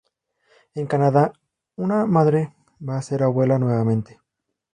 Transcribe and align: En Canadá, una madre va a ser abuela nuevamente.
En 0.73 0.87
Canadá, 0.87 1.31
una 1.75 2.07
madre 2.07 2.41
va 2.89 2.97
a 2.97 3.03
ser 3.03 3.21
abuela 3.21 3.59
nuevamente. 3.59 4.19